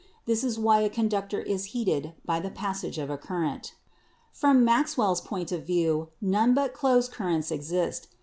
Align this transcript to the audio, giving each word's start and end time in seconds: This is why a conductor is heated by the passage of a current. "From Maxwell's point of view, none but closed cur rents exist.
This 0.25 0.43
is 0.43 0.57
why 0.57 0.79
a 0.81 0.89
conductor 0.89 1.39
is 1.41 1.65
heated 1.77 2.13
by 2.25 2.39
the 2.39 2.49
passage 2.49 2.97
of 2.97 3.11
a 3.11 3.19
current. 3.19 3.75
"From 4.31 4.65
Maxwell's 4.65 5.21
point 5.21 5.51
of 5.51 5.63
view, 5.63 6.09
none 6.19 6.55
but 6.55 6.73
closed 6.73 7.11
cur 7.11 7.27
rents 7.27 7.51
exist. 7.51 8.07